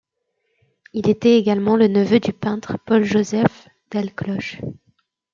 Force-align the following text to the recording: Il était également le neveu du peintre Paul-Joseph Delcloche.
Il 0.93 1.07
était 1.11 1.37
également 1.37 1.75
le 1.75 1.87
neveu 1.87 2.19
du 2.19 2.33
peintre 2.33 2.75
Paul-Joseph 2.87 3.67
Delcloche. 3.91 4.59